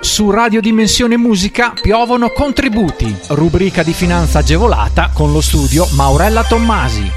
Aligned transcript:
Su 0.00 0.30
Radio 0.30 0.60
Dimensione 0.60 1.16
Musica 1.16 1.72
piovono 1.80 2.30
contributi, 2.30 3.14
rubrica 3.28 3.82
di 3.82 3.92
finanza 3.92 4.38
agevolata 4.38 5.10
con 5.12 5.32
lo 5.32 5.40
studio 5.40 5.86
Maurella 5.94 6.42
Tommasi. 6.44 7.10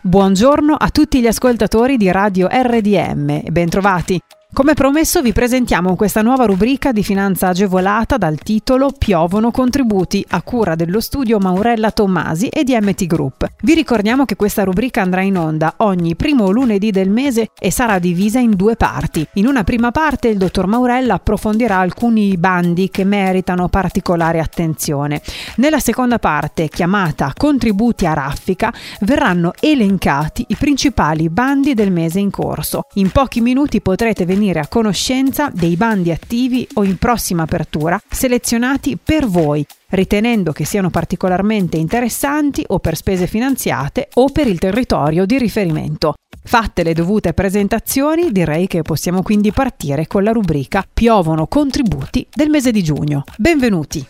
Buongiorno 0.00 0.74
a 0.74 0.90
tutti 0.90 1.20
gli 1.20 1.26
ascoltatori 1.26 1.96
di 1.96 2.10
Radio 2.10 2.48
RDM, 2.50 3.50
bentrovati. 3.50 4.20
Come 4.54 4.74
promesso 4.74 5.22
vi 5.22 5.32
presentiamo 5.32 5.96
questa 5.96 6.20
nuova 6.20 6.44
rubrica 6.44 6.92
di 6.92 7.02
finanza 7.02 7.48
agevolata 7.48 8.18
dal 8.18 8.36
titolo 8.36 8.92
Piovono 8.96 9.50
contributi 9.50 10.22
a 10.28 10.42
cura 10.42 10.74
dello 10.74 11.00
studio 11.00 11.38
Maurella 11.38 11.90
Tommasi 11.90 12.48
e 12.48 12.62
di 12.62 12.76
MT 12.78 13.06
Group. 13.06 13.48
Vi 13.62 13.72
ricordiamo 13.72 14.26
che 14.26 14.36
questa 14.36 14.64
rubrica 14.64 15.00
andrà 15.00 15.22
in 15.22 15.38
onda 15.38 15.72
ogni 15.78 16.16
primo 16.16 16.50
lunedì 16.50 16.90
del 16.90 17.08
mese 17.08 17.48
e 17.58 17.70
sarà 17.70 17.98
divisa 17.98 18.40
in 18.40 18.50
due 18.50 18.76
parti. 18.76 19.26
In 19.34 19.46
una 19.46 19.64
prima 19.64 19.90
parte 19.90 20.28
il 20.28 20.36
dottor 20.36 20.66
Maurella 20.66 21.14
approfondirà 21.14 21.78
alcuni 21.78 22.36
bandi 22.36 22.90
che 22.90 23.04
meritano 23.04 23.70
particolare 23.70 24.38
attenzione. 24.38 25.22
Nella 25.56 25.80
seconda 25.80 26.18
parte, 26.18 26.68
chiamata 26.68 27.32
Contributi 27.34 28.04
a 28.04 28.12
raffica, 28.12 28.70
verranno 29.00 29.54
elencati 29.58 30.44
i 30.48 30.56
principali 30.56 31.30
bandi 31.30 31.72
del 31.72 31.90
mese 31.90 32.20
in 32.20 32.30
corso. 32.30 32.82
In 32.96 33.10
pochi 33.10 33.40
minuti 33.40 33.80
potrete 33.80 34.26
venire 34.26 34.40
venire 34.42 34.58
a 34.58 34.66
conoscenza 34.66 35.50
dei 35.54 35.76
bandi 35.76 36.10
attivi 36.10 36.66
o 36.74 36.82
in 36.82 36.96
prossima 36.96 37.44
apertura 37.44 38.00
selezionati 38.10 38.98
per 39.00 39.26
voi, 39.26 39.64
ritenendo 39.90 40.50
che 40.50 40.64
siano 40.64 40.90
particolarmente 40.90 41.76
interessanti 41.76 42.64
o 42.66 42.80
per 42.80 42.96
spese 42.96 43.28
finanziate 43.28 44.08
o 44.14 44.30
per 44.30 44.48
il 44.48 44.58
territorio 44.58 45.26
di 45.26 45.38
riferimento. 45.38 46.14
Fatte 46.44 46.82
le 46.82 46.92
dovute 46.92 47.34
presentazioni, 47.34 48.32
direi 48.32 48.66
che 48.66 48.82
possiamo 48.82 49.22
quindi 49.22 49.52
partire 49.52 50.08
con 50.08 50.24
la 50.24 50.32
rubrica 50.32 50.84
Piovono 50.92 51.46
contributi 51.46 52.26
del 52.34 52.50
mese 52.50 52.72
di 52.72 52.82
giugno. 52.82 53.22
Benvenuti! 53.36 54.04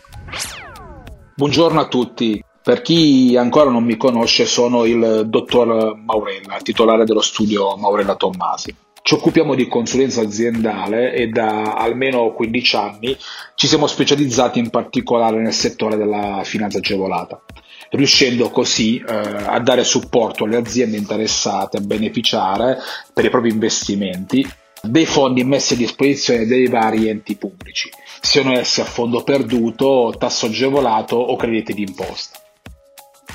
Buongiorno 1.36 1.78
a 1.78 1.88
tutti. 1.88 2.42
Per 2.62 2.80
chi 2.80 3.36
ancora 3.36 3.70
non 3.70 3.84
mi 3.84 3.98
conosce, 3.98 4.46
sono 4.46 4.86
il 4.86 5.24
dottor 5.26 5.94
Maurella, 5.96 6.56
titolare 6.62 7.04
dello 7.04 7.20
studio 7.20 7.76
Maurella 7.76 8.14
Tommasi. 8.14 8.74
Ci 9.04 9.14
occupiamo 9.14 9.56
di 9.56 9.66
consulenza 9.66 10.20
aziendale 10.20 11.12
e 11.12 11.26
da 11.26 11.74
almeno 11.74 12.32
15 12.32 12.76
anni 12.76 13.16
ci 13.56 13.66
siamo 13.66 13.88
specializzati 13.88 14.60
in 14.60 14.70
particolare 14.70 15.40
nel 15.40 15.52
settore 15.52 15.96
della 15.96 16.42
finanza 16.44 16.78
agevolata, 16.78 17.42
riuscendo 17.90 18.48
così 18.50 18.98
eh, 18.98 19.12
a 19.12 19.58
dare 19.58 19.82
supporto 19.82 20.44
alle 20.44 20.56
aziende 20.56 20.96
interessate 20.96 21.78
a 21.78 21.80
beneficiare 21.80 22.78
per 23.12 23.24
i 23.24 23.30
propri 23.30 23.50
investimenti 23.50 24.48
dei 24.82 25.06
fondi 25.06 25.42
messi 25.42 25.74
a 25.74 25.76
disposizione 25.76 26.46
dei 26.46 26.68
vari 26.68 27.08
enti 27.08 27.36
pubblici, 27.36 27.90
siano 28.20 28.52
essi 28.52 28.80
a 28.80 28.84
fondo 28.84 29.24
perduto, 29.24 30.14
tasso 30.16 30.46
agevolato 30.46 31.16
o 31.16 31.34
crediti 31.34 31.72
d'imposta. 31.74 32.41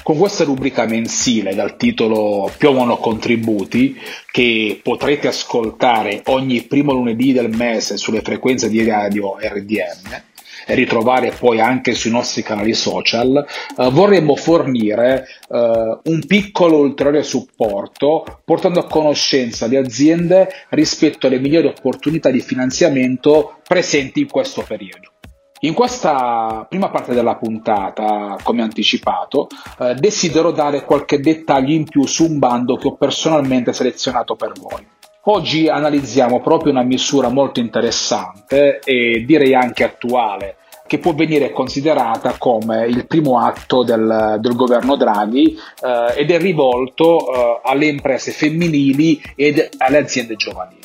Con 0.08 0.20
questa 0.20 0.46
rubrica 0.46 0.86
mensile 0.86 1.54
dal 1.54 1.76
titolo 1.76 2.50
Piovono 2.58 2.96
contributi, 2.96 3.94
che 4.32 4.80
potrete 4.82 5.28
ascoltare 5.28 6.22
ogni 6.28 6.62
primo 6.62 6.94
lunedì 6.94 7.34
del 7.34 7.50
mese 7.50 7.98
sulle 7.98 8.22
frequenze 8.22 8.70
di 8.70 8.86
radio 8.86 9.36
RDM, 9.38 10.24
e 10.66 10.76
ritrovare 10.76 11.34
poi 11.38 11.60
anche 11.60 11.94
sui 11.94 12.12
nostri 12.12 12.42
canali 12.42 12.74
social, 12.74 13.46
eh, 13.78 13.90
vorremmo 13.90 14.38
fornire 14.38 15.28
eh, 15.50 16.00
un 16.02 16.26
piccolo 16.26 16.78
ulteriore 16.78 17.24
supporto 17.24 18.40
portando 18.46 18.80
a 18.80 18.88
conoscenza 18.88 19.68
le 19.68 19.76
aziende 19.76 20.48
rispetto 20.70 21.28
alle 21.28 21.40
migliori 21.40 21.68
opportunità 21.68 22.32
di 22.32 22.40
finanziamento 22.40 23.58
presenti 23.68 24.22
in 24.22 24.30
questo 24.30 24.64
periodo. 24.66 25.17
In 25.62 25.74
questa 25.74 26.68
prima 26.70 26.90
parte 26.90 27.16
della 27.16 27.36
puntata, 27.36 28.38
come 28.44 28.62
anticipato, 28.62 29.48
eh, 29.80 29.96
desidero 29.96 30.52
dare 30.52 30.86
qualche 30.86 31.20
dettaglio 31.20 31.74
in 31.74 31.86
più 31.86 32.06
su 32.06 32.26
un 32.26 32.38
bando 32.38 32.76
che 32.76 32.90
ho 32.90 32.96
personalmente 32.96 33.74
selezionato 33.74 34.36
per 34.36 34.52
voi. 34.60 34.86
Oggi 35.30 35.68
analizziamo 35.68 36.42
proprio 36.42 36.72
una 36.72 36.84
misura 36.84 37.30
molto 37.30 37.60
interessante 37.60 38.80
e 38.84 39.24
direi 39.26 39.56
anche 39.56 39.84
attuale, 39.84 40.58
che 40.86 41.00
può 41.00 41.14
venire 41.14 41.52
considerata 41.52 42.36
come 42.38 42.86
il 42.86 43.08
primo 43.08 43.40
atto 43.40 43.84
del, 43.84 44.38
del 44.40 44.56
governo 44.56 44.96
Draghi 44.96 45.58
eh, 45.82 46.22
ed 46.22 46.30
è 46.30 46.38
rivolto 46.38 47.34
eh, 47.34 47.62
alle 47.64 47.88
imprese 47.88 48.32
femminili 48.32 49.20
ed 49.36 49.70
alle 49.80 49.98
aziende 49.98 50.36
giovanili. 50.36 50.82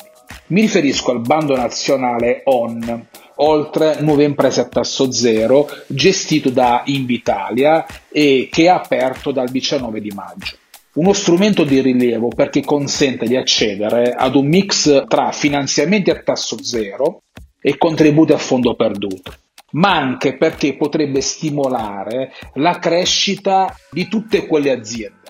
Mi 0.47 0.61
riferisco 0.61 1.11
al 1.11 1.21
bando 1.21 1.55
nazionale 1.55 2.41
ON, 2.45 3.07
oltre 3.43 3.97
nuove 3.99 4.23
imprese 4.23 4.61
a 4.61 4.67
tasso 4.67 5.11
zero, 5.11 5.67
gestito 5.87 6.49
da 6.49 6.83
Invitalia 6.85 7.85
e 8.09 8.47
che 8.51 8.63
è 8.63 8.67
aperto 8.67 9.31
dal 9.31 9.49
19 9.49 9.99
di 10.01 10.11
maggio. 10.15 10.57
Uno 10.93 11.13
strumento 11.13 11.63
di 11.63 11.81
rilievo 11.81 12.29
perché 12.29 12.63
consente 12.63 13.25
di 13.25 13.35
accedere 13.35 14.13
ad 14.13 14.35
un 14.35 14.47
mix 14.47 15.05
tra 15.07 15.31
finanziamenti 15.31 16.11
a 16.11 16.21
tasso 16.21 16.63
zero 16.63 17.23
e 17.59 17.77
contributi 17.77 18.31
a 18.31 18.37
fondo 18.37 18.75
perduto, 18.75 19.33
ma 19.71 19.95
anche 19.95 20.37
perché 20.37 20.75
potrebbe 20.75 21.21
stimolare 21.21 22.31
la 22.55 22.77
crescita 22.77 23.75
di 23.89 24.07
tutte 24.07 24.45
quelle 24.45 24.71
aziende 24.71 25.22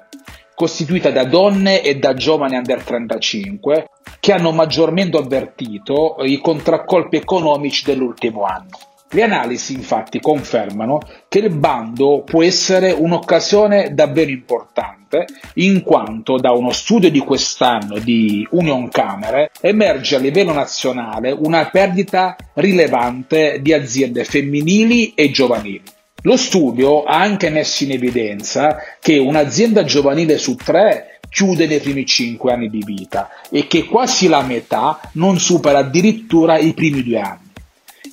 costituita 0.55 1.11
da 1.11 1.25
donne 1.25 1.81
e 1.81 1.97
da 1.97 2.13
giovani 2.13 2.55
under 2.55 2.83
35 2.83 3.87
che 4.19 4.31
hanno 4.31 4.51
maggiormente 4.51 5.17
avvertito 5.17 6.17
i 6.21 6.39
contraccolpi 6.39 7.17
economici 7.17 7.83
dell'ultimo 7.85 8.43
anno. 8.43 8.77
Le 9.13 9.21
analisi 9.21 9.73
infatti 9.73 10.19
confermano 10.19 10.99
che 11.27 11.37
il 11.37 11.51
bando 11.51 12.23
può 12.25 12.41
essere 12.41 12.91
un'occasione 12.91 13.93
davvero 13.93 14.31
importante 14.31 15.25
in 15.55 15.83
quanto 15.83 16.37
da 16.37 16.51
uno 16.51 16.71
studio 16.71 17.11
di 17.11 17.19
quest'anno 17.19 17.99
di 17.99 18.47
Union 18.51 18.89
Camere 18.89 19.51
emerge 19.61 20.15
a 20.15 20.19
livello 20.19 20.51
nazionale 20.51 21.31
una 21.31 21.69
perdita 21.69 22.35
rilevante 22.53 23.59
di 23.61 23.71
aziende 23.71 24.23
femminili 24.23 25.13
e 25.13 25.29
giovanili 25.29 25.83
lo 26.23 26.37
studio 26.37 27.03
ha 27.03 27.19
anche 27.19 27.49
messo 27.49 27.83
in 27.83 27.91
evidenza 27.91 28.77
che 28.99 29.17
un'azienda 29.17 29.83
giovanile 29.83 30.37
su 30.37 30.55
tre 30.55 31.19
chiude 31.29 31.67
nei 31.67 31.79
primi 31.79 32.05
cinque 32.05 32.53
anni 32.53 32.69
di 32.69 32.83
vita 32.85 33.29
e 33.49 33.67
che 33.67 33.85
quasi 33.85 34.27
la 34.27 34.41
metà 34.41 34.99
non 35.13 35.37
supera 35.39 35.79
addirittura 35.79 36.57
i 36.57 36.73
primi 36.73 37.03
due 37.03 37.19
anni. 37.19 37.51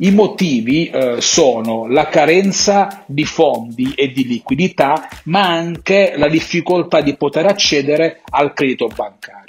I 0.03 0.11
motivi 0.13 0.89
eh, 0.89 1.21
sono 1.21 1.87
la 1.87 2.09
carenza 2.09 3.05
di 3.07 3.25
fondi 3.25 3.93
e 3.95 4.11
di 4.11 4.27
liquidità, 4.27 5.09
ma 5.25 5.47
anche 5.47 6.15
la 6.17 6.29
difficoltà 6.29 7.03
di 7.03 7.15
poter 7.17 7.45
accedere 7.47 8.23
al 8.31 8.55
credito 8.55 8.87
bancario. 8.87 9.40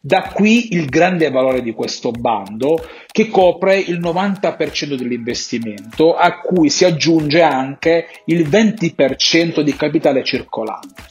Da 0.00 0.30
qui 0.32 0.74
il 0.74 0.86
grande 0.86 1.28
valore 1.30 1.60
di 1.60 1.72
questo 1.72 2.12
bando 2.12 2.78
che 3.10 3.28
copre 3.28 3.78
il 3.78 3.98
90% 3.98 4.94
dell'investimento 4.94 6.14
a 6.14 6.38
cui 6.38 6.70
si 6.70 6.84
aggiunge 6.84 7.42
anche 7.42 8.06
il 8.26 8.48
20% 8.48 9.60
di 9.60 9.74
capitale 9.74 10.22
circolante. 10.22 11.02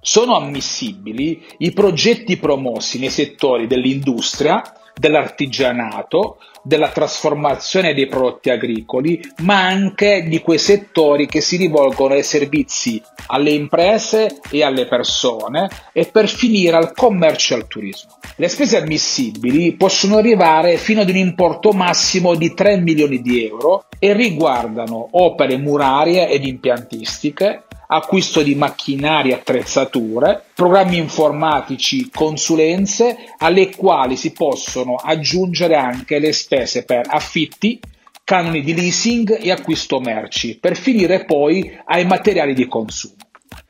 Sono 0.00 0.36
ammissibili 0.36 1.42
i 1.58 1.72
progetti 1.72 2.36
promossi 2.36 2.98
nei 2.98 3.10
settori 3.10 3.66
dell'industria, 3.66 4.62
dell'artigianato, 4.98 6.38
della 6.62 6.90
trasformazione 6.90 7.94
dei 7.94 8.06
prodotti 8.06 8.50
agricoli, 8.50 9.20
ma 9.38 9.64
anche 9.64 10.24
di 10.28 10.40
quei 10.40 10.58
settori 10.58 11.26
che 11.26 11.40
si 11.40 11.56
rivolgono 11.56 12.14
ai 12.14 12.22
servizi 12.22 13.00
alle 13.28 13.50
imprese 13.50 14.40
e 14.50 14.62
alle 14.62 14.86
persone 14.86 15.68
e 15.92 16.06
per 16.06 16.28
finire 16.28 16.76
al 16.76 16.92
commercio 16.92 17.54
e 17.54 17.56
al 17.56 17.66
turismo. 17.66 18.18
Le 18.36 18.48
spese 18.48 18.76
ammissibili 18.76 19.72
possono 19.72 20.18
arrivare 20.18 20.76
fino 20.76 21.00
ad 21.00 21.08
un 21.08 21.16
importo 21.16 21.72
massimo 21.72 22.34
di 22.34 22.54
3 22.54 22.78
milioni 22.78 23.20
di 23.20 23.44
euro 23.46 23.84
e 23.98 24.12
riguardano 24.12 25.08
opere 25.12 25.56
murarie 25.56 26.28
ed 26.28 26.44
impiantistiche, 26.44 27.64
acquisto 27.90 28.42
di 28.42 28.54
macchinari 28.54 29.30
e 29.30 29.34
attrezzature, 29.34 30.42
programmi 30.54 30.96
informatici, 30.96 32.10
consulenze, 32.10 33.16
alle 33.38 33.74
quali 33.74 34.16
si 34.16 34.32
possono 34.32 34.96
aggiungere 34.96 35.74
anche 35.74 36.18
le 36.18 36.32
spese 36.32 36.84
per 36.84 37.06
affitti, 37.08 37.80
canoni 38.24 38.62
di 38.62 38.74
leasing 38.74 39.38
e 39.40 39.50
acquisto 39.50 40.00
merci, 40.00 40.58
per 40.58 40.76
finire 40.76 41.24
poi 41.24 41.78
ai 41.86 42.04
materiali 42.04 42.54
di 42.54 42.66
consumo. 42.66 43.27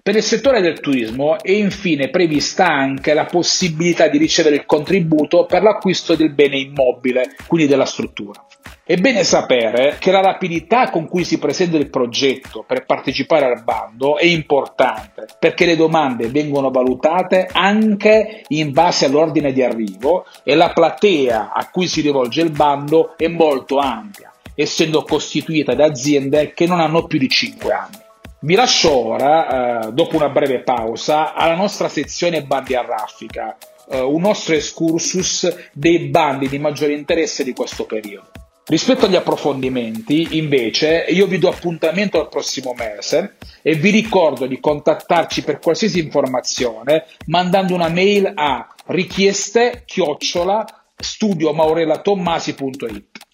Per 0.09 0.17
il 0.17 0.23
settore 0.23 0.63
del 0.63 0.81
turismo 0.81 1.39
è 1.39 1.51
infine 1.51 2.09
prevista 2.09 2.67
anche 2.67 3.13
la 3.13 3.27
possibilità 3.27 4.09
di 4.09 4.17
ricevere 4.17 4.55
il 4.55 4.65
contributo 4.65 5.45
per 5.45 5.63
l'acquisto 5.63 6.15
del 6.15 6.33
bene 6.33 6.57
immobile, 6.57 7.35
quindi 7.47 7.69
della 7.69 7.85
struttura. 7.85 8.43
È 8.83 8.97
bene 8.97 9.23
sapere 9.23 9.97
che 10.01 10.11
la 10.11 10.23
rapidità 10.23 10.89
con 10.89 11.07
cui 11.07 11.25
si 11.25 11.39
presenta 11.39 11.77
il 11.77 11.91
progetto 11.91 12.65
per 12.67 12.87
partecipare 12.87 13.45
al 13.45 13.63
bando 13.63 14.17
è 14.17 14.25
importante 14.25 15.27
perché 15.39 15.67
le 15.67 15.77
domande 15.77 16.29
vengono 16.29 16.71
valutate 16.71 17.47
anche 17.53 18.45
in 18.49 18.73
base 18.73 19.05
all'ordine 19.05 19.53
di 19.53 19.63
arrivo 19.63 20.25
e 20.43 20.55
la 20.55 20.71
platea 20.71 21.53
a 21.53 21.69
cui 21.69 21.87
si 21.87 22.01
rivolge 22.01 22.41
il 22.41 22.51
bando 22.51 23.13
è 23.15 23.29
molto 23.29 23.77
ampia, 23.77 24.33
essendo 24.55 25.03
costituita 25.03 25.75
da 25.75 25.85
aziende 25.85 26.55
che 26.55 26.65
non 26.65 26.81
hanno 26.81 27.05
più 27.07 27.19
di 27.19 27.29
5 27.29 27.73
anni. 27.73 28.07
Vi 28.41 28.55
lascio 28.55 28.95
ora, 28.95 29.89
eh, 29.89 29.93
dopo 29.93 30.15
una 30.15 30.29
breve 30.29 30.61
pausa, 30.61 31.35
alla 31.35 31.57
nostra 31.57 31.89
sezione 31.89 32.45
bandi 32.45 32.77
a 32.77 32.83
raffica, 32.83 33.57
eh, 33.91 33.99
un 33.99 34.21
nostro 34.21 34.55
excursus 34.55 35.71
dei 35.73 36.07
bandi 36.07 36.49
di 36.49 36.61
maggiore 36.61 36.93
interesse 36.93 37.43
di 37.43 37.53
questo 37.53 37.85
periodo. 37.85 38.31
Rispetto 38.67 39.07
agli 39.07 39.17
approfondimenti, 39.17 40.37
invece, 40.37 41.07
io 41.09 41.27
vi 41.27 41.39
do 41.39 41.49
appuntamento 41.49 42.21
al 42.21 42.29
prossimo 42.29 42.75
mese 42.77 43.39
e 43.61 43.75
vi 43.75 43.91
ricordo 43.91 44.47
di 44.47 44.61
contattarci 44.61 45.43
per 45.43 45.59
qualsiasi 45.59 45.99
informazione 45.99 47.07
mandando 47.27 47.75
una 47.75 47.89
mail 47.89 48.31
a 48.37 48.73
richieste 48.87 49.83
chiocciola 49.85 50.65
studiomaurelatommasi.it. 50.95 53.27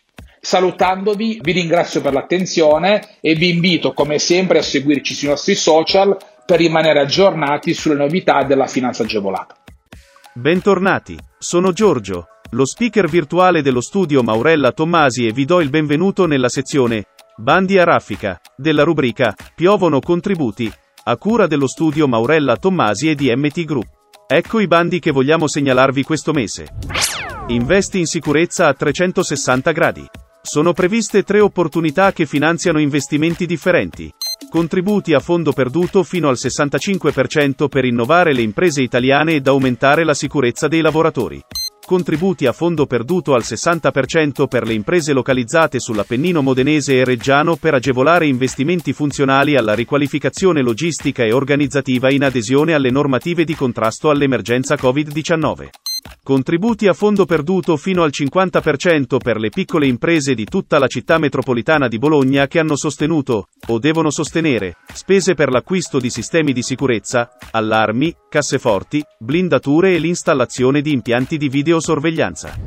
Salutandovi, 0.44 1.38
vi 1.42 1.52
ringrazio 1.52 2.02
per 2.02 2.12
l'attenzione 2.12 3.16
e 3.22 3.34
vi 3.34 3.48
invito 3.48 3.94
come 3.94 4.18
sempre 4.18 4.58
a 4.58 4.62
seguirci 4.62 5.14
sui 5.14 5.28
nostri 5.28 5.54
social 5.54 6.18
per 6.44 6.58
rimanere 6.58 7.00
aggiornati 7.00 7.72
sulle 7.72 7.94
novità 7.94 8.44
della 8.44 8.66
finanza 8.66 9.04
agevolata. 9.04 9.56
Bentornati, 10.34 11.16
sono 11.38 11.72
Giorgio, 11.72 12.26
lo 12.50 12.66
speaker 12.66 13.08
virtuale 13.08 13.62
dello 13.62 13.80
studio 13.80 14.22
Maurella 14.22 14.72
Tommasi 14.72 15.26
e 15.26 15.32
vi 15.32 15.46
do 15.46 15.62
il 15.62 15.70
benvenuto 15.70 16.26
nella 16.26 16.50
sezione 16.50 17.06
Bandi 17.36 17.78
a 17.78 17.84
raffica 17.84 18.38
della 18.54 18.82
rubrica 18.82 19.34
Piovono 19.54 19.98
contributi 20.00 20.70
a 21.04 21.16
cura 21.16 21.46
dello 21.46 21.66
studio 21.66 22.06
Maurella 22.06 22.58
Tommasi 22.58 23.08
e 23.08 23.14
di 23.14 23.34
MT 23.34 23.64
Group. 23.64 23.86
Ecco 24.26 24.60
i 24.60 24.66
bandi 24.66 24.98
che 24.98 25.10
vogliamo 25.10 25.48
segnalarvi 25.48 26.02
questo 26.02 26.32
mese. 26.32 26.66
Investi 27.46 27.98
in 27.98 28.06
sicurezza 28.06 28.68
a 28.68 28.74
360 28.74 29.72
gradi. 29.72 30.06
Sono 30.46 30.74
previste 30.74 31.22
tre 31.22 31.40
opportunità 31.40 32.12
che 32.12 32.26
finanziano 32.26 32.78
investimenti 32.78 33.46
differenti. 33.46 34.12
Contributi 34.50 35.14
a 35.14 35.18
fondo 35.18 35.52
perduto 35.52 36.02
fino 36.02 36.28
al 36.28 36.36
65% 36.36 37.66
per 37.66 37.86
innovare 37.86 38.34
le 38.34 38.42
imprese 38.42 38.82
italiane 38.82 39.36
ed 39.36 39.48
aumentare 39.48 40.04
la 40.04 40.12
sicurezza 40.12 40.68
dei 40.68 40.82
lavoratori. 40.82 41.40
Contributi 41.86 42.44
a 42.44 42.52
fondo 42.52 42.84
perduto 42.84 43.34
al 43.34 43.40
60% 43.42 44.46
per 44.46 44.66
le 44.66 44.74
imprese 44.74 45.14
localizzate 45.14 45.80
sull'Appennino 45.80 46.42
modenese 46.42 46.98
e 46.98 47.04
reggiano 47.04 47.56
per 47.56 47.72
agevolare 47.72 48.26
investimenti 48.26 48.92
funzionali 48.92 49.56
alla 49.56 49.72
riqualificazione 49.72 50.60
logistica 50.60 51.24
e 51.24 51.32
organizzativa 51.32 52.12
in 52.12 52.22
adesione 52.22 52.74
alle 52.74 52.90
normative 52.90 53.44
di 53.44 53.54
contrasto 53.54 54.10
all'emergenza 54.10 54.74
Covid-19. 54.74 55.83
Contributi 56.22 56.86
a 56.86 56.94
fondo 56.94 57.26
perduto 57.26 57.76
fino 57.76 58.02
al 58.02 58.10
50% 58.10 59.18
per 59.18 59.38
le 59.38 59.50
piccole 59.50 59.86
imprese 59.86 60.34
di 60.34 60.46
tutta 60.46 60.78
la 60.78 60.86
città 60.86 61.18
metropolitana 61.18 61.86
di 61.86 61.98
Bologna 61.98 62.46
che 62.46 62.58
hanno 62.58 62.76
sostenuto, 62.76 63.48
o 63.66 63.78
devono 63.78 64.10
sostenere, 64.10 64.76
spese 64.92 65.34
per 65.34 65.50
l'acquisto 65.50 65.98
di 65.98 66.08
sistemi 66.08 66.54
di 66.54 66.62
sicurezza, 66.62 67.36
allarmi, 67.50 68.14
casseforti, 68.30 69.04
blindature 69.18 69.94
e 69.94 69.98
l'installazione 69.98 70.80
di 70.80 70.92
impianti 70.92 71.36
di 71.36 71.50
videosorveglianza. 71.50 72.58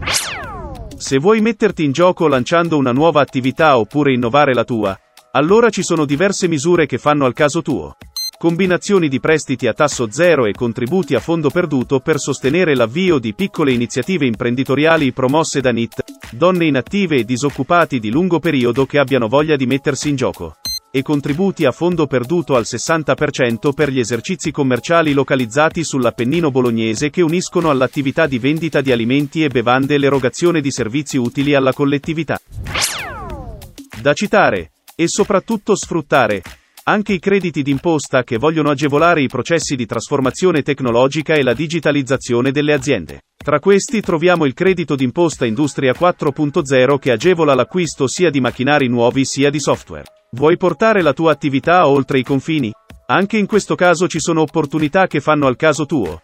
Se 0.96 1.18
vuoi 1.18 1.42
metterti 1.42 1.84
in 1.84 1.92
gioco 1.92 2.28
lanciando 2.28 2.78
una 2.78 2.92
nuova 2.92 3.22
attività 3.22 3.78
oppure 3.80 4.14
innovare 4.14 4.54
la 4.54 4.64
tua, 4.64 4.96
allora 5.32 5.70
ci 5.70 5.84
sono 5.84 6.06
diverse 6.06 6.48
misure 6.48 6.86
che 6.86 6.98
fanno 7.00 7.26
al 7.26 7.34
caso 7.34 7.62
tuo. 7.64 7.96
Combinazioni 8.38 9.08
di 9.08 9.20
prestiti 9.20 9.66
a 9.66 9.74
tasso 9.74 10.12
zero 10.12 10.46
e 10.46 10.54
contributi 10.54 11.16
a 11.16 11.20
fondo 11.20 11.50
perduto 11.50 12.00
per 12.02 12.20
sostenere 12.20 12.76
l'avvio 12.76 13.18
di 13.18 13.34
piccole 13.34 13.72
iniziative 13.72 14.28
imprenditoriali 14.28 15.12
promosse 15.12 15.60
da 15.60 15.72
NIT, 15.72 16.04
donne 16.34 16.66
inattive 16.66 17.16
e 17.16 17.24
disoccupati 17.24 18.00
di 18.00 18.12
lungo 18.12 18.38
periodo 18.38 18.86
che 18.86 19.00
abbiano 19.00 19.28
voglia 19.28 19.56
di 19.56 19.66
mettersi 19.66 20.10
in 20.10 20.16
gioco. 20.16 20.58
E 20.92 21.02
contributi 21.02 21.66
a 21.66 21.72
fondo 21.72 22.06
perduto 22.06 22.56
al 22.56 22.66
60% 22.68 23.74
per 23.74 23.90
gli 23.90 23.98
esercizi 23.98 24.52
commerciali 24.52 25.14
localizzati 25.14 25.84
sull'Appennino 25.84 26.52
bolognese 26.52 27.10
che 27.10 27.24
uniscono 27.24 27.72
all'attività 27.72 28.28
di 28.28 28.38
vendita 28.38 28.82
di 28.82 28.92
alimenti 28.92 29.44
e 29.44 29.50
bevande 29.50 29.98
l'erogazione 29.98 30.62
di 30.62 30.70
servizi 30.70 31.18
utili 31.18 31.56
alla 31.56 31.74
collettività. 31.74 32.40
Da 34.00 34.14
citare, 34.14 34.74
e 34.96 35.08
soprattutto 35.08 35.76
sfruttare, 35.76 36.42
anche 36.90 37.12
i 37.12 37.20
crediti 37.20 37.64
d'imposta 37.64 38.24
che 38.24 38.38
vogliono 38.38 38.70
agevolare 38.70 39.22
i 39.22 39.28
processi 39.28 39.76
di 39.76 39.86
trasformazione 39.86 40.62
tecnologica 40.62 41.34
e 41.34 41.44
la 41.44 41.54
digitalizzazione 41.54 42.52
delle 42.52 42.72
aziende. 42.72 43.24
Tra 43.36 43.60
questi 43.60 44.00
troviamo 44.00 44.46
il 44.46 44.54
credito 44.54 44.96
d'imposta 44.96 45.46
Industria 45.46 45.92
4.0 45.92 46.98
che 46.98 47.12
agevola 47.12 47.56
l'acquisto 47.56 48.08
sia 48.08 48.30
di 48.30 48.40
macchinari 48.40 48.88
nuovi 48.88 49.26
sia 49.26 49.50
di 49.50 49.60
software. 49.60 50.06
Vuoi 50.32 50.56
portare 50.56 51.02
la 51.02 51.12
tua 51.12 51.34
attività 51.34 51.88
oltre 51.88 52.20
i 52.20 52.24
confini? 52.24 52.72
Anche 53.08 53.38
in 53.38 53.48
questo 53.48 53.76
caso 53.76 54.08
ci 54.08 54.20
sono 54.20 54.42
opportunità 54.42 55.08
che 55.08 55.20
fanno 55.20 55.46
al 55.48 55.58
caso 55.58 55.86
tuo. 55.86 56.22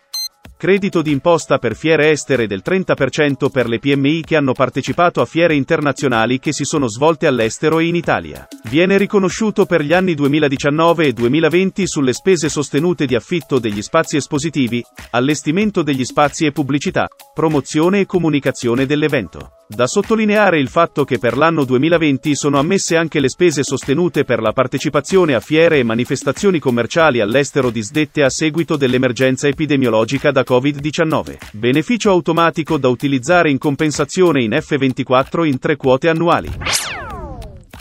Credito 0.64 1.02
di 1.02 1.12
imposta 1.12 1.58
per 1.58 1.76
fiere 1.76 2.12
estere 2.12 2.48
del 2.48 2.62
30% 2.64 3.50
per 3.52 3.68
le 3.68 3.80
PMI 3.80 4.22
che 4.22 4.38
hanno 4.38 4.54
partecipato 4.54 5.20
a 5.20 5.26
fiere 5.26 5.56
internazionali 5.56 6.40
che 6.40 6.54
si 6.54 6.64
sono 6.64 6.88
svolte 6.88 7.28
all'estero 7.28 7.80
e 7.80 7.88
in 7.88 7.96
Italia. 7.96 8.48
Viene 8.70 8.98
riconosciuto 8.98 9.66
per 9.66 9.82
gli 9.82 9.92
anni 9.92 10.14
2019 10.14 11.08
e 11.08 11.12
2020 11.12 11.86
sulle 11.86 12.14
spese 12.14 12.48
sostenute 12.48 13.06
di 13.06 13.14
affitto 13.14 13.60
degli 13.60 13.82
spazi 13.82 14.16
espositivi, 14.16 14.82
allestimento 15.10 15.84
degli 15.84 16.06
spazi 16.06 16.46
e 16.46 16.54
pubblicità, 16.54 17.10
promozione 17.34 18.00
e 18.00 18.06
comunicazione 18.06 18.86
dell'evento. 18.86 19.56
Da 19.68 19.88
sottolineare 19.88 20.60
il 20.60 20.68
fatto 20.68 21.04
che 21.04 21.18
per 21.18 21.36
l'anno 21.36 21.64
2020 21.64 22.36
sono 22.36 22.60
ammesse 22.60 22.96
anche 22.96 23.20
le 23.20 23.28
spese 23.28 23.64
sostenute 23.64 24.24
per 24.24 24.40
la 24.40 24.52
partecipazione 24.52 25.34
a 25.34 25.40
fiere 25.40 25.80
e 25.80 25.84
manifestazioni 25.84 26.60
commerciali 26.60 27.22
all'estero 27.22 27.72
disdette 27.72 28.24
a 28.24 28.30
seguito 28.30 28.76
dell'emergenza 28.76 29.48
epidemiologica 29.48 30.32
da 30.32 30.44
Covid-19. 30.54 31.38
Beneficio 31.54 32.12
automatico 32.12 32.78
da 32.78 32.88
utilizzare 32.88 33.50
in 33.50 33.58
compensazione 33.58 34.44
in 34.44 34.52
F24 34.52 35.46
in 35.46 35.58
tre 35.58 35.76
quote 35.76 36.10
annuali. 36.10 36.52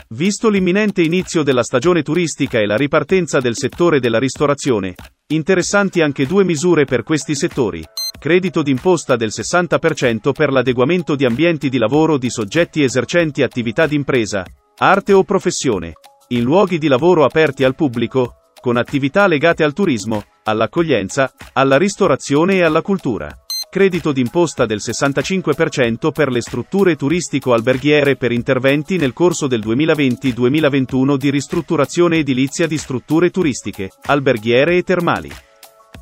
Visto 0.09 0.49
l'imminente 0.49 1.03
inizio 1.03 1.43
della 1.43 1.61
stagione 1.61 2.01
turistica 2.01 2.59
e 2.59 2.65
la 2.65 2.75
ripartenza 2.75 3.39
del 3.39 3.55
settore 3.55 3.99
della 3.99 4.17
ristorazione, 4.17 4.95
interessanti 5.27 6.01
anche 6.01 6.25
due 6.25 6.43
misure 6.43 6.85
per 6.85 7.03
questi 7.03 7.35
settori 7.35 7.83
credito 8.19 8.63
d'imposta 8.63 9.17
del 9.17 9.31
60% 9.33 10.31
per 10.31 10.49
l'adeguamento 10.49 11.15
di 11.15 11.25
ambienti 11.25 11.67
di 11.67 11.77
lavoro 11.77 12.17
di 12.17 12.29
soggetti 12.29 12.81
esercenti 12.81 13.43
attività 13.43 13.85
d'impresa, 13.85 14.45
arte 14.77 15.11
o 15.11 15.23
professione, 15.23 15.91
in 16.29 16.43
luoghi 16.43 16.77
di 16.77 16.87
lavoro 16.87 17.25
aperti 17.25 17.65
al 17.65 17.75
pubblico, 17.75 18.42
con 18.63 18.77
attività 18.77 19.27
legate 19.27 19.65
al 19.65 19.73
turismo, 19.73 20.23
all'accoglienza, 20.45 21.33
alla 21.51 21.77
ristorazione 21.77 22.55
e 22.55 22.63
alla 22.63 22.81
cultura. 22.81 23.29
Credito 23.69 24.13
d'imposta 24.13 24.65
del 24.65 24.79
65% 24.81 26.13
per 26.13 26.29
le 26.29 26.39
strutture 26.39 26.95
turistico-alberghiere 26.95 28.15
per 28.15 28.31
interventi 28.31 28.95
nel 28.95 29.11
corso 29.11 29.47
del 29.47 29.59
2020-2021 29.65 31.17
di 31.17 31.29
ristrutturazione 31.29 32.19
edilizia 32.19 32.65
di 32.65 32.77
strutture 32.77 33.31
turistiche, 33.31 33.89
alberghiere 34.05 34.77
e 34.77 34.83
termali. 34.83 35.29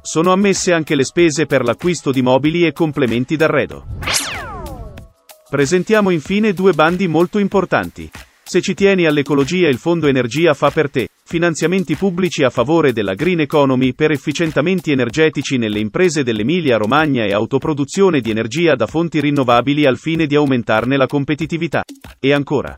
Sono 0.03 0.32
ammesse 0.32 0.72
anche 0.72 0.94
le 0.94 1.03
spese 1.03 1.48
per 1.48 1.63
l'acquisto 1.63 2.12
di 2.12 2.22
mobili 2.22 2.68
e 2.68 2.74
complementi 2.74 3.36
d'arredo. 3.36 3.86
Presentiamo 5.50 6.12
infine 6.12 6.53
due 6.53 6.74
bandi 6.74 7.08
molto 7.08 7.39
importanti. 7.39 8.08
Se 8.44 8.62
ci 8.62 8.75
tieni 8.75 9.08
all'ecologia 9.08 9.68
il 9.68 9.80
Fondo 9.80 10.06
Energia 10.06 10.53
fa 10.53 10.70
per 10.70 10.91
te. 10.91 11.08
Finanziamenti 11.31 11.95
pubblici 11.95 12.43
a 12.43 12.50
favore 12.50 12.91
della 12.91 13.13
green 13.13 13.39
economy 13.39 13.93
per 13.93 14.11
efficientamenti 14.11 14.91
energetici 14.91 15.57
nelle 15.57 15.79
imprese 15.79 16.23
dell'Emilia 16.23 16.75
Romagna 16.75 17.23
e 17.23 17.31
autoproduzione 17.31 18.19
di 18.19 18.31
energia 18.31 18.75
da 18.75 18.85
fonti 18.85 19.21
rinnovabili 19.21 19.85
al 19.85 19.97
fine 19.97 20.27
di 20.27 20.35
aumentarne 20.35 20.97
la 20.97 21.05
competitività. 21.05 21.85
E 22.19 22.33
ancora. 22.33 22.77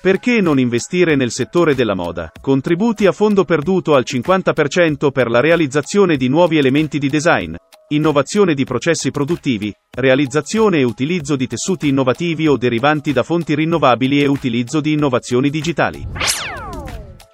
Perché 0.00 0.40
non 0.40 0.58
investire 0.58 1.14
nel 1.14 1.30
settore 1.30 1.74
della 1.74 1.94
moda? 1.94 2.32
Contributi 2.40 3.04
a 3.04 3.12
fondo 3.12 3.44
perduto 3.44 3.94
al 3.94 4.04
50% 4.06 5.10
per 5.10 5.28
la 5.28 5.40
realizzazione 5.40 6.16
di 6.16 6.28
nuovi 6.28 6.56
elementi 6.56 6.98
di 6.98 7.10
design, 7.10 7.54
innovazione 7.88 8.54
di 8.54 8.64
processi 8.64 9.10
produttivi, 9.10 9.70
realizzazione 9.90 10.78
e 10.78 10.84
utilizzo 10.84 11.36
di 11.36 11.46
tessuti 11.46 11.88
innovativi 11.88 12.48
o 12.48 12.56
derivanti 12.56 13.12
da 13.12 13.22
fonti 13.22 13.54
rinnovabili 13.54 14.22
e 14.22 14.26
utilizzo 14.26 14.80
di 14.80 14.92
innovazioni 14.92 15.50
digitali. 15.50 16.53